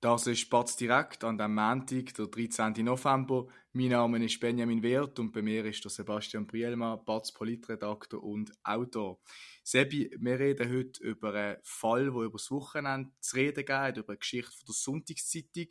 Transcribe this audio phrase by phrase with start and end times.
[0.00, 2.84] Das ist Spatz direkt an dem Montag, der 13.
[2.84, 3.48] November.
[3.72, 8.52] Mein Name ist Benjamin Wert und bei mir ist der Sebastian Brielma, Batz Politredakteur und
[8.62, 9.18] Autor.
[9.64, 14.10] Sebi, wir reden heute über einen Fall, der über das Wochenende zu reden geht, über
[14.10, 15.66] eine Geschichte von der Sonntagszeitung.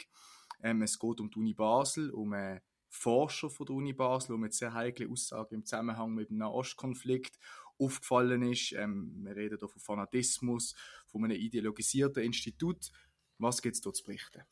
[0.62, 2.60] Ähm, es geht um die Uni Basel, um einen
[2.90, 7.40] Forscher von der Uni Basel, um eine sehr heikle Aussage im Zusammenhang mit dem Nahostkonflikt
[7.80, 8.74] aufgefallen ist.
[8.74, 12.92] Ähm, wir reden hier von Fanatismus, von einem ideologisierten Institut.
[13.40, 14.44] Was gibt es dort zu berichten?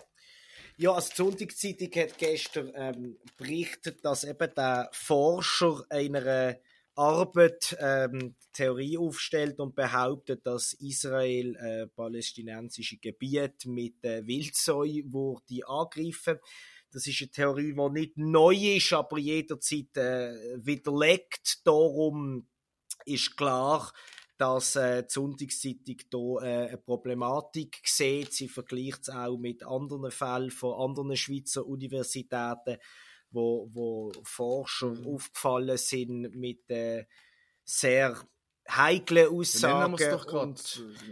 [0.78, 6.58] Ja, also die Sonntagszeitung hat gestern ähm, berichtet, dass eben der Forscher einer
[6.96, 15.68] Arbeit ähm, Theorie aufstellt und behauptet, dass Israel äh, palästinensische Gebiete mit äh, Wildsäu wurde
[15.68, 16.40] angreifen.
[16.92, 21.66] Das ist eine Theorie, die nicht neu ist, aber jederzeit äh, widerlegt.
[21.66, 22.48] Darum
[23.06, 23.92] ist klar,
[24.38, 28.34] dass äh, die Sonntagszeitung hier äh, eine Problematik sieht.
[28.34, 32.78] Sie vergleicht es auch mit anderen Fällen von anderen Schweizer Universitäten
[33.36, 35.08] wo, wo Forscher mhm.
[35.08, 37.06] aufgefallen sind mit äh,
[37.64, 38.18] sehr
[38.70, 40.56] heikle Aussagen.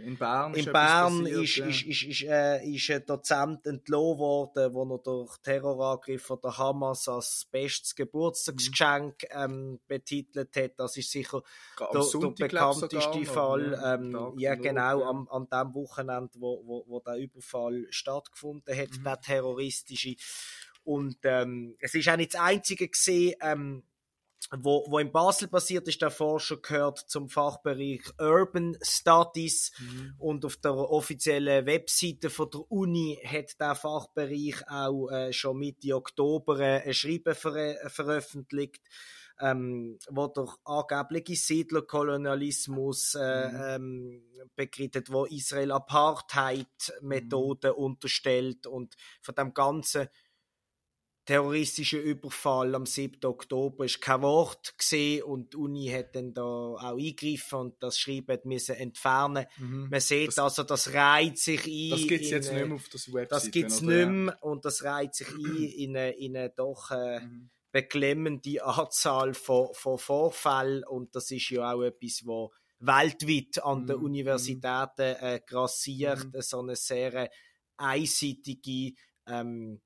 [0.04, 1.66] In Bern, in Bern ist, ja.
[1.66, 6.58] ist, ist, ist, äh, ist ein Dozent entlohnt worden, wo er durch Terrorangriff von der
[6.58, 9.38] Hamas als bestes Geburtstagsgeschenk mhm.
[9.38, 10.72] ähm, betitelt hat.
[10.78, 11.42] Das ist sicher
[11.78, 13.80] der, der bekannteste Fall.
[13.84, 19.04] Ähm, ja, genau, am, an dem Wochenende, wo, wo, wo der Überfall stattgefunden hat, mhm.
[19.04, 20.16] der terroristische.
[20.82, 23.84] Und ähm, es ist auch nicht das einzige gesehen, ähm,
[24.58, 30.14] wo, wo in Basel passiert ist, der Forscher gehört zum Fachbereich Urban Studies mhm.
[30.18, 35.94] und auf der offiziellen Webseite von der Uni hat der Fachbereich auch äh, schon Mitte
[35.94, 38.82] Oktober äh, ein Schreiben ver veröffentlicht,
[39.40, 43.62] ähm, wo der angebliche Siedlerkolonialismus äh, mhm.
[43.62, 44.22] ähm,
[44.56, 47.76] begleitet, wo Israel Apartheid-Methoden mhm.
[47.76, 50.08] unterstellt und von dem ganzen
[51.24, 53.24] terroristische Überfall am 7.
[53.24, 57.98] Oktober ist kein Wort gesehen und die Uni hat dann da auch eingegriffen und das
[57.98, 59.46] Schreiben müssen entfernen.
[59.56, 59.88] Mhm.
[59.90, 61.90] Man sieht das, also, das reiht sich ein.
[61.90, 63.32] Das gibt es jetzt nicht mehr auf das Website.
[63.32, 65.44] Das gibt es nicht mehr und das reiht sich ein
[65.78, 67.50] in eine, in eine doch äh, mhm.
[67.72, 73.96] beklemmende Anzahl von, von Vorfällen und das ist ja auch etwas, was weltweit an den
[73.96, 74.04] mhm.
[74.04, 76.40] Universitäten äh, grassiert, mhm.
[76.40, 77.30] so eine sehr
[77.76, 78.92] einseitige
[79.26, 79.80] ähm,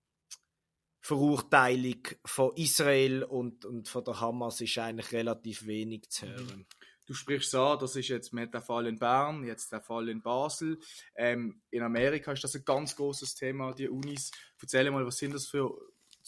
[1.09, 6.67] Verurteilung von Israel und, und von der Hamas ist eigentlich relativ wenig zu hören.
[7.07, 10.21] Du sprichst so, das ist jetzt mit der Fall in Bern, jetzt der Fall in
[10.21, 10.79] Basel.
[11.17, 14.31] Ähm, in Amerika ist das ein ganz großes Thema, die Unis.
[14.61, 15.75] Erzähl mal, was sind das für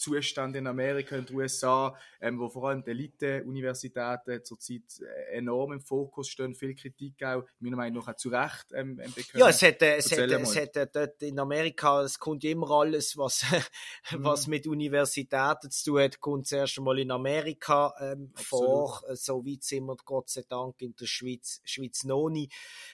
[0.01, 5.73] Zustände in Amerika und den USA, ähm, wo vor allem die Elite-Universitäten zurzeit äh, enorm
[5.73, 9.25] im Fokus stehen, viel Kritik auch, meiner Meinung nach auch zu Recht ähm, bekommen.
[9.35, 12.71] Ja, es hat, äh, es, hat, es hat äh, dort in Amerika, es kommt immer
[12.71, 13.43] alles, was,
[14.11, 14.23] mhm.
[14.23, 19.63] was mit Universitäten zu tun hat, kommt zuerst einmal in Amerika ähm, vor, so weit
[19.63, 22.51] sind wir Gott sei Dank in der Schweiz, Schweiz noch nicht.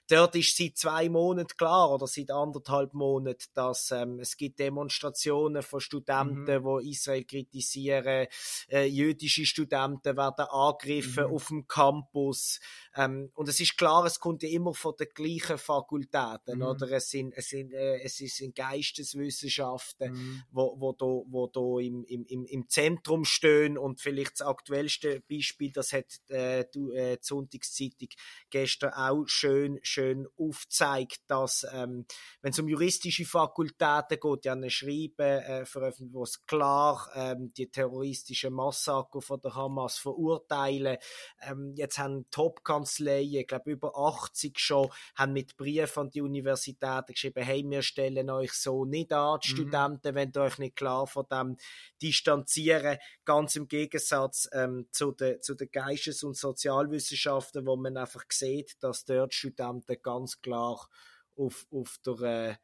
[0.09, 5.63] Dort ist seit zwei Monaten klar, oder seit anderthalb Monaten, dass ähm, es gibt Demonstrationen
[5.63, 6.63] von Studenten, mhm.
[6.63, 8.28] wo Israel kritisieren,
[8.69, 11.34] äh, jüdische Studenten werden angegriffen mhm.
[11.34, 12.59] auf dem Campus.
[12.96, 16.62] Ähm, und es ist klar, es kommt ja immer von den gleichen Fakultäten, mhm.
[16.63, 16.91] oder?
[16.91, 20.44] Es sind, es sind, äh, es sind Geisteswissenschaften, mhm.
[20.52, 25.72] wo, wo da, wo da im, im, im Zentrum stehen und vielleicht das aktuellste Beispiel,
[25.72, 28.09] das hat äh, die, äh, die Sonntagszeitung
[28.50, 32.06] gestern auch schön, schön aufgezeigt, dass, ähm,
[32.41, 37.10] wenn es um juristische Fakultäten geht, ja ein Schreiben äh, veröffentlicht, wo es klar klar
[37.16, 40.98] ähm, die terroristischen Massaker von der Hamas verurteilen.
[41.42, 47.14] Ähm, jetzt haben Top-Kanzleien, ich glaube über 80 schon, haben mit Briefen an die Universitäten
[47.14, 49.56] geschrieben, hey, wir stellen euch so nicht an, die mhm.
[49.56, 51.58] Studenten, wenn ihr euch nicht klar von dem
[52.02, 52.97] distanzieren.
[53.26, 58.82] Ganz im Gegensatz ähm, zu den zu den Geistes- und Sozialwissenschaften, wo man einfach sieht,
[58.82, 60.88] dass dort Studenten ganz klar
[61.35, 62.56] auf, auf der äh,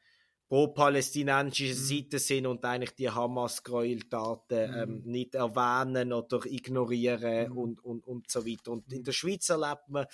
[0.53, 1.77] pro-palästinensische mhm.
[1.77, 4.77] Seite sind und eigentlich die Hamas-Gräueltaten mhm.
[4.77, 7.57] ähm, nicht erwähnen oder ignorieren mhm.
[7.57, 8.69] und, und, und so weiter.
[8.71, 10.05] Und in der Schweiz erlebt man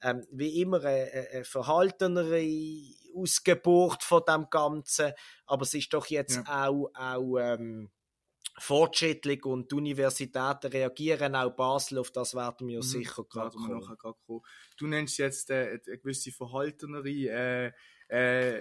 [0.00, 2.40] ähm, wie immer eine, eine verhaltenere
[3.16, 5.10] Ausgeburt von dem Ganzen,
[5.46, 6.68] aber es ist doch jetzt ja.
[6.68, 7.90] auch, auch ähm,
[8.60, 14.42] fortschrittlich und die Universitäten reagieren, auch Basel, auf das werden wir mhm, sicher gerade kommen.
[14.76, 17.72] Du nennst jetzt äh, eine gewisse verhaltenere äh,
[18.10, 18.60] äh,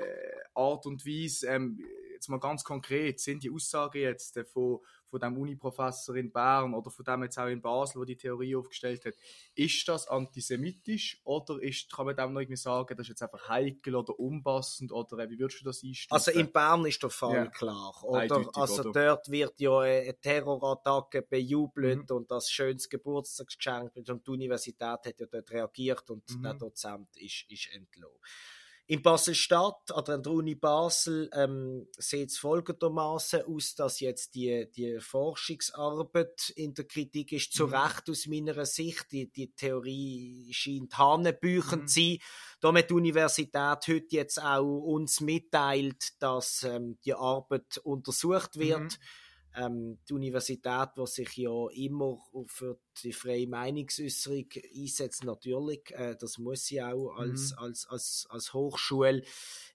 [0.53, 1.47] Art und Weise.
[1.47, 1.79] Ähm,
[2.19, 4.79] jetzt mal ganz konkret, sind die Aussagen jetzt von,
[5.09, 8.57] von dem Uniprofessor in Bern oder von dem jetzt auch in Basel, wo die Theorie
[8.57, 9.13] aufgestellt hat,
[9.55, 13.47] ist das antisemitisch oder ist, kann man dem noch irgendwie sagen, das ist jetzt einfach
[13.47, 16.13] heikel oder unpassend oder äh, wie würdest du das einstellen?
[16.13, 17.45] Also in Bern ist der Fall ja.
[17.47, 18.19] klar, oder?
[18.19, 18.91] Eindeutig, also oder?
[18.91, 22.17] dort wird ja eine Terrorattacke bejubelt mhm.
[22.17, 26.43] und das schönes Geburtstagsgeschenk und die Universität hat ja dort reagiert und mhm.
[26.43, 28.19] der Dozent ist, ist entlohnt.
[28.91, 35.00] In Basel-Stadt, an der Uni Basel, ähm, sieht es folgendermaßen aus, dass jetzt die, die
[35.00, 37.75] Forschungsarbeit in der Kritik ist, zu mhm.
[37.75, 39.12] Recht aus meiner Sicht.
[39.12, 41.88] Die, die Theorie scheint hanebüchend mhm.
[41.88, 42.18] zu sein.
[42.62, 48.80] Damit die Universität heute jetzt auch uns mitteilt, dass ähm, die Arbeit untersucht wird.
[48.80, 49.03] Mhm
[49.55, 56.37] ähm, die Universität, die sich ja immer für die freie Meinungsäußerung einsetzt, natürlich, äh, das
[56.37, 57.59] muss sie auch als, mhm.
[57.59, 59.23] als, als, als Hochschule,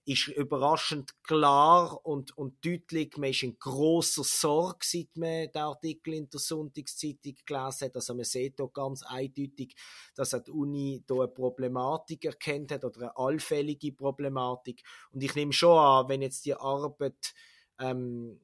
[0.04, 3.16] ist überraschend klar und, und deutlich.
[3.16, 7.96] Man ist in großer Sorge, seit man den Artikel in der Sonntagszeitung gelesen hat.
[7.96, 9.74] Also man sieht hier ganz eindeutig,
[10.14, 14.82] dass die Uni hier eine Problematik erkennt hat oder eine allfällige Problematik.
[15.10, 17.34] Und ich nehme schon an, wenn jetzt die Arbeit
[17.78, 18.40] ähm,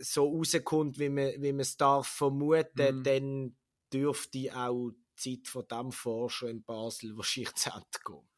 [0.00, 3.02] so rauskommt, wie man, wie man es darf vermuten, mhm.
[3.02, 3.56] dann
[3.92, 4.90] dürfte auch
[5.24, 8.28] die Zeit von diesem Forscher in Basel wahrscheinlich zu Ende gehen.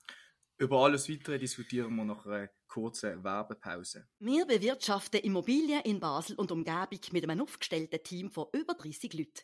[0.58, 4.06] Über alles Weitere diskutieren wir nach einer kurzen Werbepause.
[4.18, 9.40] Wir bewirtschaften Immobilien in Basel und Umgebung mit einem aufgestellten Team von über 30 Leuten.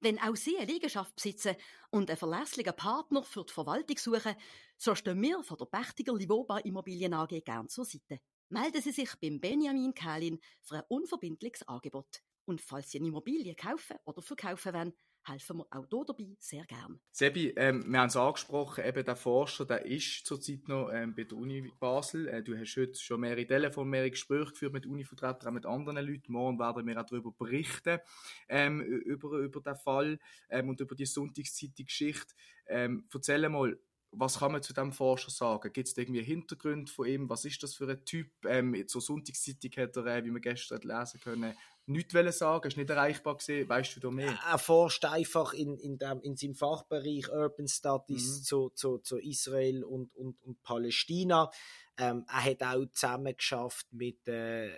[0.00, 1.56] Wenn auch Sie eine Liegenschaft besitzen
[1.90, 4.36] und einen verlässlichen Partner für die Verwaltung suchen,
[4.76, 9.10] so stehen wir von der Pächtiger Livoba Immobilien AG gern zur Seite melden Sie sich
[9.20, 12.22] beim Benjamin Kählin für ein unverbindliches Angebot.
[12.44, 14.94] Und falls Sie eine Immobilie kaufen oder verkaufen wollen,
[15.28, 17.00] helfen wir auch hier dabei sehr gern.
[17.10, 21.24] Sebi, ähm, wir haben es angesprochen, eben der Forscher, der ist zurzeit noch ähm, bei
[21.24, 22.28] der Uni Basel.
[22.28, 26.32] Äh, du hast heute schon mehrere Telefon, mehrere Gespräche geführt mit Uni-Vertretern, mit anderen Leuten.
[26.32, 27.98] Morgen werden wir auch darüber berichten,
[28.48, 30.18] ähm, über, über den Fall
[30.48, 32.34] ähm, und über die Sonntagszeitung-Geschichte.
[32.66, 33.78] Ähm, erzähl mal,
[34.10, 35.72] was kann man zu dem Forscher sagen?
[35.72, 37.28] Gibt es irgendwie Hintergründe von ihm?
[37.28, 38.30] Was ist das für ein Typ?
[38.46, 41.54] Ähm, zur Sonntagszeitung hat er, äh, wie wir gestern lesen können,
[41.86, 43.68] nichts wollen sagen, ist nicht erreichbar gesehen.
[43.68, 44.38] Weißt du da mehr?
[44.48, 48.42] Er forscht einfach in, in, dem, in seinem Fachbereich Urban Studies mhm.
[48.44, 51.50] zu, zu, zu Israel und, und, und Palästina.
[51.98, 54.70] Ähm, er hat auch zusammen geschafft mit äh,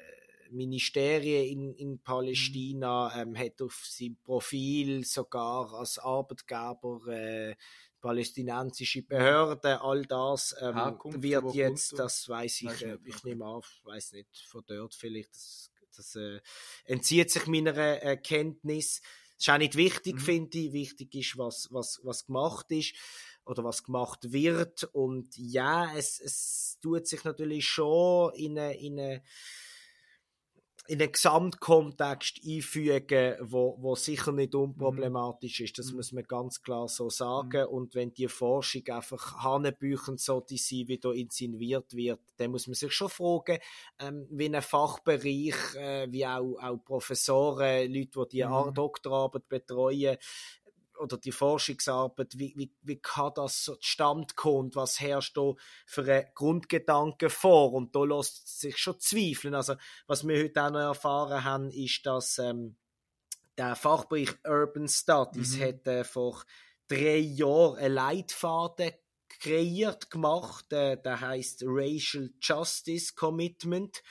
[0.51, 3.37] Ministerien in, in Palästina, mhm.
[3.37, 7.55] ähm, hat auf seinem Profil sogar als Arbeitgeber äh,
[8.01, 14.13] palästinensische Behörden, all das ähm, wird jetzt, das weiß ich, äh, ich nehme an, weiß
[14.13, 16.41] nicht, von dort vielleicht, das, das äh,
[16.85, 19.01] entzieht sich meiner äh, Kenntnis.
[19.37, 20.21] Das ist auch nicht wichtig, mhm.
[20.21, 20.73] finde ich.
[20.73, 22.95] Wichtig ist, was, was, was gemacht ist
[23.45, 24.85] oder was gemacht wird.
[24.93, 29.23] Und ja, es, es tut sich natürlich schon in eine, in eine
[30.91, 35.79] in den Gesamtkontext einfügen, wo, wo sicher nicht unproblematisch ist.
[35.79, 35.99] Das mhm.
[35.99, 37.63] muss man ganz klar so sagen.
[37.63, 37.69] Mhm.
[37.69, 42.75] Und wenn die Forschung einfach hanebüchen sollte sein, wie da insinuiert wird, dann muss man
[42.75, 43.59] sich schon fragen,
[44.01, 48.75] ähm, wie ein Fachbereich, äh, wie auch, auch Professoren, Leute, die die mhm.
[48.75, 50.17] Doktorarbeit betreuen,
[51.01, 55.55] oder die Forschungsarbeit, wie, wie, wie kann das so zustande kommen was herrscht da
[55.87, 57.73] für einen Grundgedanke vor?
[57.73, 59.55] Und da lässt sich schon zweifeln.
[59.55, 59.75] Also,
[60.07, 62.77] was wir heute auch noch erfahren haben, ist, dass ähm,
[63.57, 65.63] der Fachbereich Urban Studies mhm.
[65.63, 66.43] hat äh, vor
[66.89, 68.93] drei Jahren einen Leitfaden
[69.29, 74.03] kreiert, gemacht, äh, der heißt Racial Justice Commitment.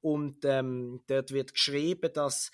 [0.00, 2.50] Und ähm, dort wird geschrieben, dass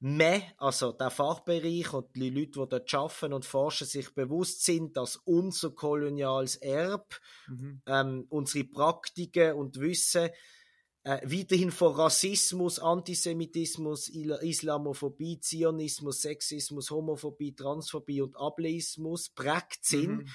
[0.00, 4.96] mehr, also der Fachbereich und die Leute, die dort arbeiten und forschen, sich bewusst sind,
[4.96, 7.82] dass unser koloniales Erb, mhm.
[7.86, 10.30] ähm, unsere Praktiken und Wissen
[11.04, 20.24] äh, weiterhin von Rassismus, Antisemitismus, Islamophobie, Zionismus, Sexismus, Homophobie, Transphobie und Ableismus prägt sind.
[20.24, 20.28] Mhm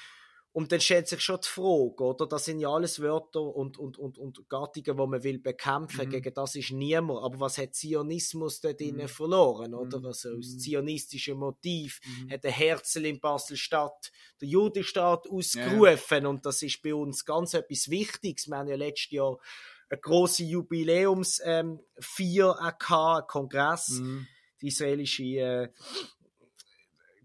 [0.54, 2.28] und dann stellt sich schon die Frage, oder?
[2.28, 6.06] Das sind ja alles Wörter und, und, und, und Gattungen, die man will bekämpfen.
[6.06, 6.12] Mhm.
[6.12, 7.24] Gegen das ist niemand.
[7.24, 9.08] Aber was hat Zionismus dort mhm.
[9.08, 10.00] verloren, oder?
[10.00, 10.06] Mhm.
[10.06, 10.60] Also, das mhm.
[10.60, 12.30] zionistische Motiv mhm.
[12.30, 16.24] hat der Herzl in Basel-Stadt, der Judenstaat ausgerufen.
[16.24, 16.30] Ja.
[16.30, 18.48] Und das ist bei uns ganz etwas Wichtiges.
[18.48, 19.40] Wir haben ja letztes Jahr
[19.90, 21.80] eine grosse Jubiläumsfeier ähm,
[22.78, 23.90] gehabt, Kongress.
[23.90, 24.28] Mhm.
[24.62, 25.70] Die israelische äh,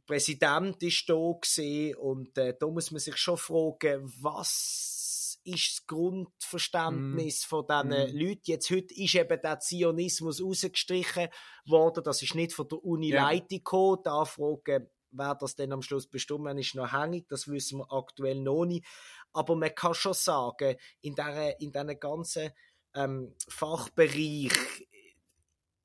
[0.08, 5.86] Präsident ist da gesehen und äh, da muss man sich schon fragen, was ist das
[5.86, 7.48] Grundverständnis mm.
[7.48, 8.18] von diesen mm.
[8.18, 8.40] Leuten?
[8.44, 11.28] Jetzt heute ist eben der Zionismus rausgestrichen
[11.66, 13.30] worden, das ist nicht von der Uni yeah.
[13.30, 17.80] Leitung gekommen, da fragen, wer das denn am Schluss bestimmen ist noch hängig, das wissen
[17.80, 18.86] wir aktuell noch nicht,
[19.34, 22.50] aber man kann schon sagen, in dieser in ganzen
[22.94, 24.52] ähm, Fachbereich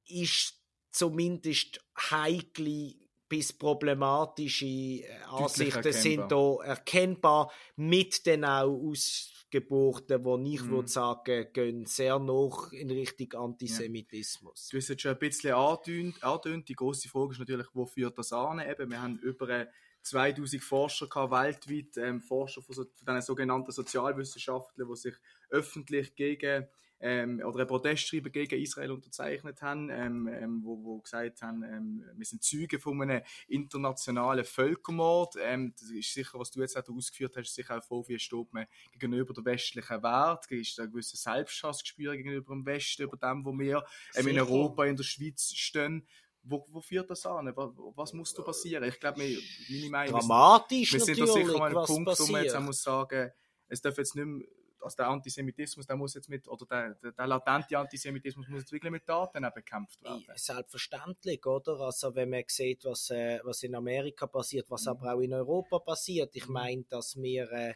[0.06, 0.62] ist
[0.92, 3.03] zumindest heikle
[3.34, 10.70] bis problematische äh, Ansichten sind da erkennbar, mit den auch Ausgeburten, die ich mm.
[10.70, 14.70] würde sagen, gehen sehr noch in Richtung Antisemitismus.
[14.70, 14.72] Ja.
[14.72, 18.32] Du hast jetzt schon ein bisschen angedeutet, die große Frage ist natürlich, wo führt das
[18.34, 18.60] an?
[18.60, 19.66] Eben, wir haben über
[20.04, 25.16] 2000 Forscher gehabt, weltweit, ähm, Forscher von, so, von diesen sogenannten Sozialwissenschaftlern, die sich
[25.50, 26.68] öffentlich gegen
[27.04, 32.06] ähm, oder ein Protestschreiben gegen Israel unterzeichnet haben, ähm, ähm, wo, wo gesagt haben, ähm,
[32.16, 35.36] wir sind Zeuge von einem internationalen Völkermord.
[35.38, 38.54] Ähm, das ist sicher, was du jetzt auch ausgeführt hast, sicher auch vor, wie steht
[38.54, 43.44] man gegenüber der westlichen Welt, ist da ein gewisser Selbsthassgespür gegenüber dem Westen, über dem,
[43.44, 43.84] wo wir
[44.16, 46.08] ähm, in Europa, in der Schweiz stehen.
[46.42, 47.52] Wo, wo führt das an?
[47.54, 48.84] Was, was muss da passieren?
[48.86, 52.30] Ich glaube, meine Meinung Dramatisch wir, sind da sicher mal ein Punkt, passiert.
[52.30, 53.32] wo man jetzt auch muss sagen,
[53.68, 54.48] es darf jetzt nicht mehr
[54.84, 58.72] also der Antisemitismus, der muss jetzt mit, oder der, der, der latente Antisemitismus muss jetzt
[58.72, 60.26] wirklich mit Daten bekämpft werden.
[60.36, 61.80] Selbstverständlich, oder?
[61.80, 65.80] Also wenn man sieht, was, äh, was in Amerika passiert, was aber auch in Europa
[65.80, 66.54] passiert, ich mhm.
[66.54, 67.74] meine, dass wir äh,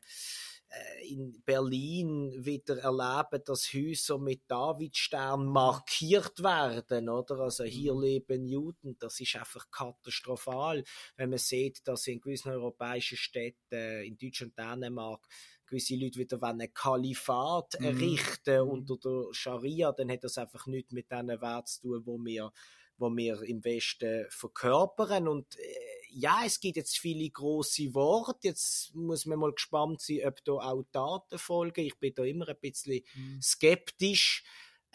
[0.69, 7.39] äh, in Berlin wieder erleben, dass Häuser mit Davidstern markiert werden, oder?
[7.39, 8.01] Also hier mhm.
[8.01, 10.83] leben Juden, das ist einfach katastrophal,
[11.15, 15.25] wenn man sieht, dass in gewissen europäischen Städten, in Deutschland, Dänemark,
[15.67, 17.85] gewisse Leute wieder ein Kalifat mhm.
[17.85, 18.69] errichten mhm.
[18.69, 22.51] unter der Scharia, dann hat das einfach nichts mit diesen Werten zu tun, wo wir,
[22.97, 25.27] wo wir im Westen verkörpern.
[25.27, 25.75] Und äh,
[26.09, 28.47] ja, es gibt jetzt viele große Worte.
[28.49, 31.85] Jetzt muss man mal gespannt sein, ob da auch Daten folgen.
[31.85, 33.41] Ich bin da immer ein bisschen mhm.
[33.41, 34.43] skeptisch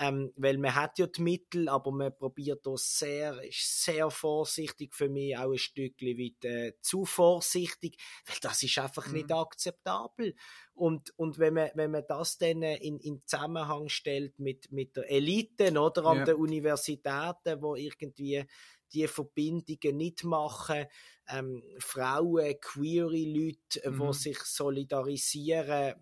[0.02, 4.96] ähm, weil man hat ja die Mittel, aber man probiert da sehr, ist sehr vorsichtig
[4.96, 9.12] für mich, auch ein Stückchen weit äh, zu vorsichtig, weil das ist einfach mhm.
[9.12, 10.34] nicht akzeptabel.
[10.74, 15.08] Und, und wenn, man, wenn man das dann in, in Zusammenhang stellt mit, mit der
[15.08, 16.24] Elite oder an ja.
[16.24, 18.44] den Universitäten, wo irgendwie
[18.92, 20.86] die Verbindungen nicht machen,
[21.28, 24.08] ähm, Frauen, queere Leute, mhm.
[24.08, 25.94] die sich solidarisieren,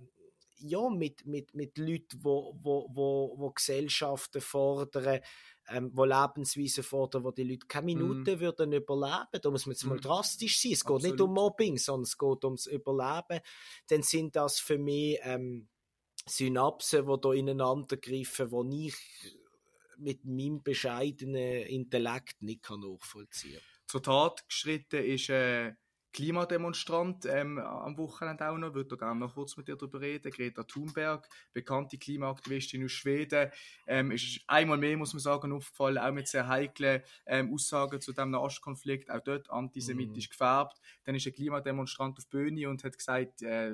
[0.62, 5.20] ja, mit, mit, mit Leuten, wo, wo, wo, wo Gesellschaften fordern,
[5.68, 8.40] ähm, wo Lebensweisen fordern, wo die Leute keine Minute mm.
[8.40, 9.40] würden überleben.
[9.40, 10.00] Da muss man jetzt mal mm.
[10.00, 10.72] drastisch sein.
[10.72, 11.02] Es Absolut.
[11.02, 13.40] geht nicht um Mobbing, sondern es geht ums Überleben.
[13.88, 15.68] Dann sind das für mich ähm,
[16.26, 18.96] Synapsen, die da ineinander greifen, die ich
[19.98, 23.86] mit meinem bescheidenen Intellekt nicht nachvollziehen kann.
[23.86, 25.72] Zur Tat geschritten ist äh,
[26.12, 30.32] Klimademonstrant ähm, am Wochenende auch noch, würde gerne noch kurz mit dir darüber reden.
[30.32, 33.50] Greta Thunberg, bekannte Klimaaktivistin aus Schweden,
[33.86, 38.12] ähm, ist einmal mehr, muss man sagen, aufgefallen, auch mit sehr heiklen ähm, Aussagen zu
[38.12, 40.30] dem Nahostkonflikt, auch dort antisemitisch mm.
[40.30, 40.80] gefärbt.
[41.04, 43.70] Dann ist ein Klimademonstrant auf Bühne und hat gesagt, äh,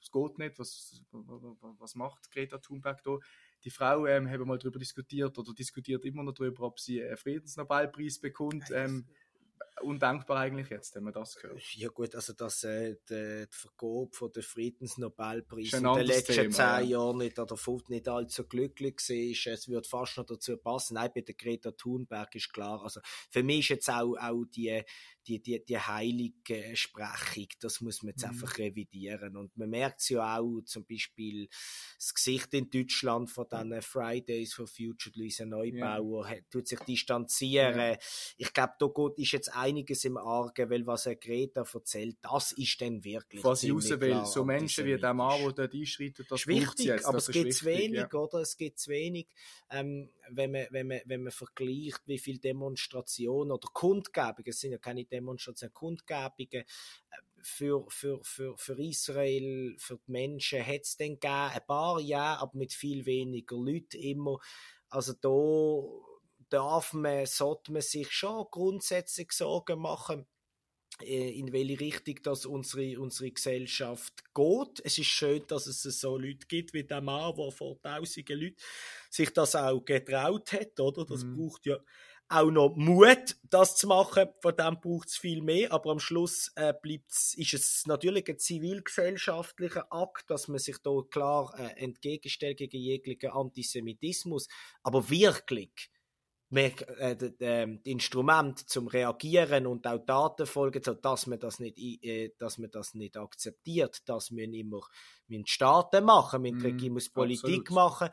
[0.00, 3.18] es geht nicht, was, was macht Greta Thunberg da?
[3.64, 7.16] Die Frau ähm, haben mal darüber diskutiert oder diskutiert immer noch darüber, ob sie einen
[7.16, 8.70] Friedensnobelpreis bekommt.
[8.72, 9.06] Ähm,
[9.82, 11.60] undenkbar eigentlich jetzt, wenn man das hört.
[11.74, 16.50] Ja gut, also dass äh, die, die Vergabe von der Friedensnobelpreis in den letzten zehn
[16.52, 16.80] ja.
[16.80, 20.94] Jahren nicht oder fünf nicht allzu glücklich war, es würde fast noch dazu passen.
[20.94, 22.82] Nein, bei der Greta Thunberg ist klar.
[22.82, 24.82] Also für mich ist jetzt auch, auch die,
[25.26, 28.30] die, die, die heilige Sprechung, das muss man jetzt mhm.
[28.30, 29.36] einfach revidieren.
[29.36, 31.48] Und man merkt es ja auch, zum Beispiel
[31.96, 36.40] das Gesicht in Deutschland von diesen Fridays for Future, Luisa Neubauer, ja.
[36.50, 37.78] tut sich distanzieren.
[37.78, 37.98] Ja.
[38.36, 42.80] Ich glaube, da ist jetzt einiges im Argen, weil was er Greta erzählt, das ist
[42.80, 46.40] dann wirklich Was ich raus will, so Menschen wie der Mann, der dort einschreitet, das
[46.40, 48.12] ist wichtig, jetzt, aber es gibt zu wenig, ja.
[48.12, 48.40] oder?
[48.40, 49.26] Es gibt zu wenig,
[49.70, 54.72] ähm, wenn, man, wenn, man, wenn man vergleicht, wie viele Demonstrationen oder Kundgebungen, es sind
[54.72, 56.64] ja keine Demonstrationen, Kundgebungen, äh,
[57.42, 62.36] für, für, für, für Israel, für die Menschen hat es dann gegeben, ein paar ja,
[62.36, 64.38] aber mit viel weniger Leuten immer.
[64.88, 66.09] Also da
[66.50, 70.26] darf man, sollte man sich schon grundsätzlich Sorgen machen,
[71.02, 74.80] äh, in welche Richtung das unsere, unsere Gesellschaft geht.
[74.84, 78.56] Es ist schön, dass es so Leute gibt wie der Mann, der vor tausenden Leuten
[79.08, 81.06] sich das auch getraut hat, oder?
[81.06, 81.36] Das mhm.
[81.36, 81.78] braucht ja
[82.30, 84.28] auch noch Mut, das zu machen.
[84.40, 85.72] Von dem braucht es viel mehr.
[85.72, 90.92] Aber am Schluss äh, bleibt's, ist es natürlich ein zivilgesellschaftlicher Akt, dass man sich da
[91.10, 94.46] klar äh, entgegenstellt gegen jeglichen Antisemitismus.
[94.84, 95.90] Aber wirklich
[96.50, 101.78] mehr, äh, ähm, Instrument zum Reagieren und auch Daten folgen, so dass man das nicht,
[101.78, 104.80] äh, dass man das nicht akzeptiert, dass wir immer
[105.28, 107.70] mit Staaten machen, mit mm, Regierung muss Politik absolut.
[107.70, 108.08] machen.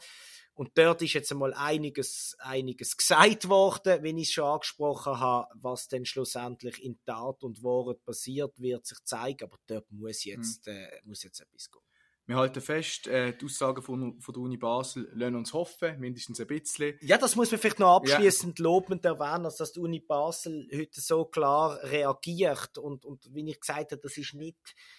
[0.54, 5.48] Und dort ist jetzt einmal einiges, einiges gesagt worden, wenn ich es schon angesprochen habe,
[5.56, 10.68] was denn schlussendlich in Tat und Wahrheit passiert, wird sich zeigen, aber dort muss jetzt,
[10.68, 10.72] mm.
[10.72, 11.82] äh, muss jetzt etwas gehen.
[12.28, 16.42] Wir halten fest, äh, die Aussagen von, von der Uni Basel lassen uns hoffen, mindestens
[16.42, 16.98] ein bisschen.
[17.00, 18.64] Ja, das muss man vielleicht noch abschließend ja.
[18.64, 23.58] lobend erwähnen, also, dass die Uni Basel heute so klar reagiert und, und wie ich
[23.58, 24.58] gesagt habe, das ist nicht,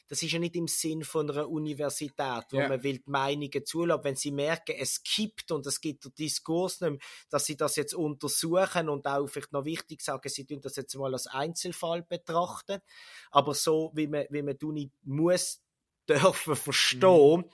[0.09, 2.69] das ist ja nicht im Sinn von einer Universität, wo ja.
[2.69, 4.05] man will die Meinungen zulassen.
[4.05, 7.77] Wenn sie merken, es kippt und es gibt den Diskurs nicht mehr, dass sie das
[7.77, 12.05] jetzt untersuchen und auch vielleicht noch wichtig sagen, sie tun das jetzt mal als Einzelfall
[12.05, 12.81] betrachten.
[13.31, 15.61] Aber so, wie man, wie man die Uni muss
[16.09, 17.45] dürfen verstehen, mhm.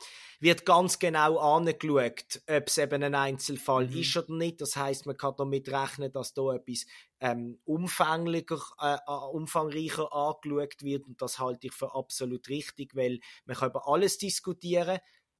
[0.40, 4.00] wird ganz genau angeschaut, ob es eben ein Einzelfall mhm.
[4.00, 4.60] ist oder nicht.
[4.60, 6.86] Das heißt, man kann damit rechnen, dass da etwas
[7.20, 13.56] ähm, umfänglicher, äh, umfangreicher angeschaut wird und das halte ich für absolut richtig, weil man
[13.56, 14.98] kann über alles diskutieren.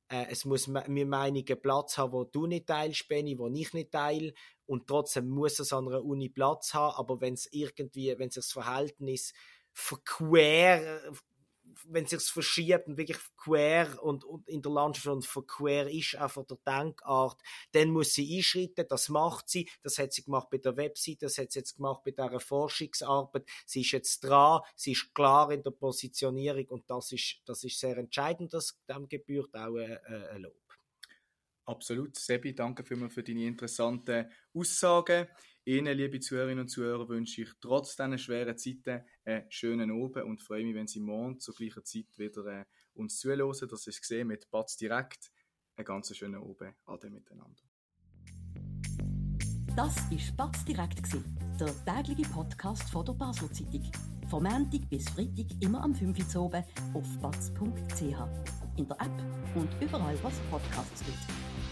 [0.09, 3.91] Äh, es muss mir Meinungen Platz haben, wo du nicht teilst, Benny, wo ich nicht
[3.91, 4.33] teile
[4.67, 8.45] und trotzdem muss es an einer Uni Platz haben, aber wenn es irgendwie, wenn sich
[8.45, 9.33] das Verhältnis
[9.73, 11.01] verquer
[11.85, 16.31] wenn sich verschiebt und wirklich quer und, und in der Landschaft und verquer ist, auch
[16.31, 17.41] von der Denkart,
[17.73, 21.39] dann muss sie einschreiten, das macht sie, das hat sie gemacht bei der Website, das
[21.39, 25.63] hat sie jetzt gemacht bei dieser Forschungsarbeit, sie ist jetzt dran, sie ist klar in
[25.63, 30.43] der Positionierung und das ist, das ist sehr entscheidend, das, dem gebührt auch ein, ein
[30.43, 30.65] Lob.
[31.67, 32.17] Absolut.
[32.17, 35.27] Sebi, danke für deine interessanten Aussagen.
[35.67, 40.43] Ihnen, liebe Zuhörerinnen und Zuhörer, wünsche ich trotz diesen schweren Zeiten einen schönen Abend und
[40.43, 43.57] freue mich, wenn Sie morgen zur gleichen Zeit wieder äh, uns zuhören.
[43.71, 45.33] Das ist gesehen mit Batz direkt.
[45.77, 46.75] Einen ganz schönen Abend.
[46.85, 47.63] Ade miteinander.
[49.75, 51.01] Das war Batz direkt,
[51.59, 53.91] der tägliche Podcast von der Basel Zeitung.
[54.29, 58.03] Von Montag bis Freitag immer am 5 Uhr oben auf batz.ch.
[58.77, 61.64] In der App und überall, was Podcasts gibt.